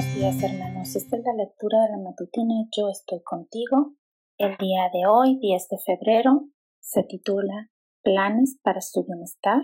[0.00, 3.96] Buenos días hermanos, esta es la lectura de la matutina Yo estoy contigo.
[4.38, 6.48] El día de hoy, 10 de febrero,
[6.80, 7.68] se titula
[8.02, 9.60] Planes para su bienestar.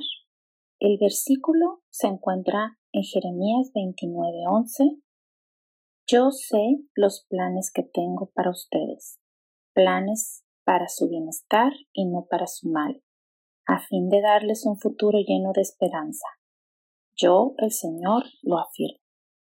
[0.78, 5.00] El versículo se encuentra en Jeremías 29:11.
[6.06, 9.18] Yo sé los planes que tengo para ustedes,
[9.72, 13.02] planes para su bienestar y no para su mal,
[13.64, 16.26] a fin de darles un futuro lleno de esperanza.
[17.16, 19.05] Yo, el Señor, lo afirmo.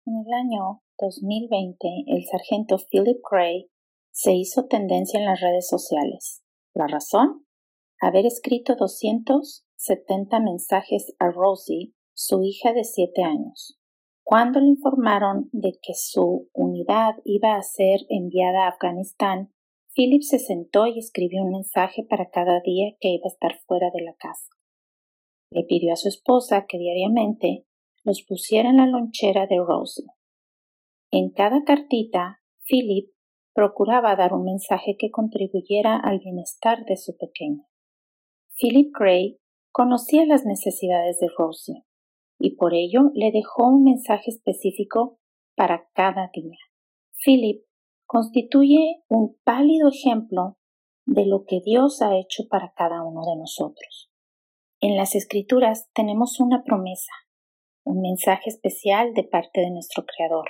[0.10, 3.70] En el año 2020, el sargento Philip Gray
[4.12, 6.44] se hizo tendencia en las redes sociales.
[6.74, 7.46] ¿La razón?
[8.02, 13.80] Haber escrito 270 mensajes a Rosie, su hija de 7 años.
[14.24, 19.54] Cuando le informaron de que su unidad iba a ser enviada a Afganistán,
[19.94, 23.92] Philip se sentó y escribió un mensaje para cada día que iba a estar fuera
[23.94, 24.50] de la casa.
[25.52, 27.68] Le pidió a su esposa que diariamente
[28.10, 30.08] los pusiera en la lonchera de Rosie.
[31.12, 33.12] En cada cartita, Philip
[33.54, 37.68] procuraba dar un mensaje que contribuyera al bienestar de su pequeña.
[38.60, 39.40] Philip Gray
[39.72, 41.86] conocía las necesidades de Rosie
[42.40, 45.20] y por ello le dejó un mensaje específico
[45.56, 46.58] para cada día.
[47.24, 47.64] Philip
[48.08, 50.58] constituye un pálido ejemplo
[51.06, 54.10] de lo que Dios ha hecho para cada uno de nosotros.
[54.82, 57.12] En las Escrituras tenemos una promesa,
[57.90, 60.48] un mensaje especial de parte de nuestro Creador,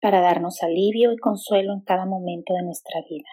[0.00, 3.28] para darnos alivio y consuelo en cada momento de nuestra vida.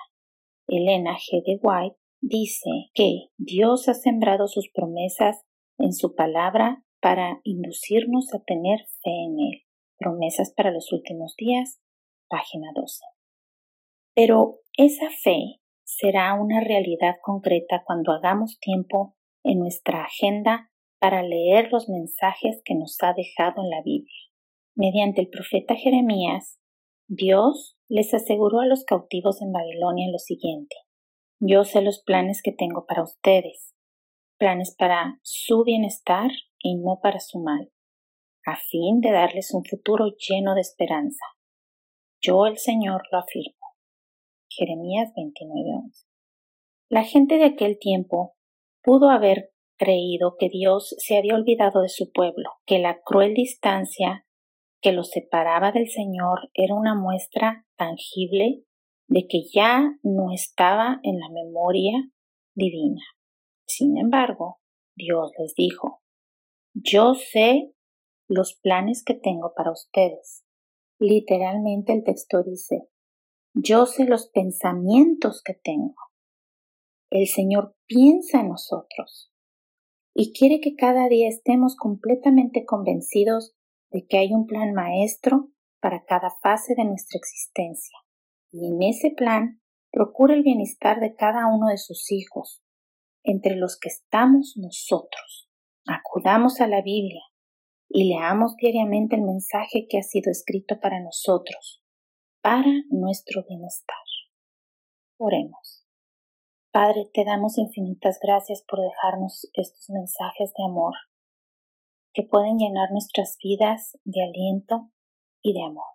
[0.67, 1.43] Elena G.
[1.45, 5.43] de White dice que Dios ha sembrado sus promesas
[5.77, 9.61] en su palabra para inducirnos a tener fe en Él.
[9.99, 11.79] Promesas para los últimos días,
[12.29, 13.01] página 12.
[14.15, 20.71] Pero esa fe será una realidad concreta cuando hagamos tiempo en nuestra agenda
[21.03, 24.21] para leer los mensajes que nos ha dejado en la Biblia.
[24.73, 26.61] Mediante el profeta Jeremías,
[27.09, 30.77] Dios les aseguró a los cautivos en Babilonia lo siguiente.
[31.41, 33.75] Yo sé los planes que tengo para ustedes,
[34.37, 37.69] planes para su bienestar y no para su mal,
[38.45, 41.25] a fin de darles un futuro lleno de esperanza.
[42.21, 43.75] Yo el Señor lo afirmo.
[44.49, 46.07] Jeremías 29:11.
[46.87, 48.37] La gente de aquel tiempo
[48.81, 54.25] pudo haber creído que Dios se había olvidado de su pueblo, que la cruel distancia
[54.81, 58.63] que los separaba del Señor era una muestra tangible
[59.07, 61.93] de que ya no estaba en la memoria
[62.55, 63.01] divina.
[63.65, 64.59] Sin embargo,
[64.95, 66.01] Dios les dijo,
[66.73, 67.73] yo sé
[68.27, 70.43] los planes que tengo para ustedes.
[70.99, 72.89] Literalmente el texto dice,
[73.53, 75.95] yo sé los pensamientos que tengo.
[77.09, 79.32] El Señor piensa en nosotros
[80.13, 83.55] y quiere que cada día estemos completamente convencidos
[83.91, 87.97] de que hay un plan maestro para cada fase de nuestra existencia.
[88.51, 92.63] Y en ese plan procura el bienestar de cada uno de sus hijos,
[93.23, 95.49] entre los que estamos nosotros.
[95.85, 97.21] Acudamos a la Biblia
[97.89, 101.83] y leamos diariamente el mensaje que ha sido escrito para nosotros,
[102.41, 103.95] para nuestro bienestar.
[105.17, 105.82] Oremos.
[106.73, 110.95] Padre, te damos infinitas gracias por dejarnos estos mensajes de amor
[112.13, 114.89] que pueden llenar nuestras vidas de aliento
[115.43, 115.85] y de amor.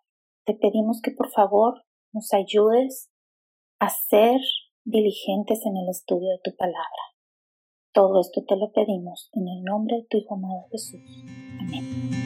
[0.46, 3.10] Te pedimos que por favor nos ayudes
[3.80, 4.40] a ser
[4.84, 7.02] diligentes en el estudio de tu palabra.
[7.92, 11.00] Todo esto te lo pedimos en el nombre de tu Hijo amado Jesús.
[11.58, 12.17] Amén.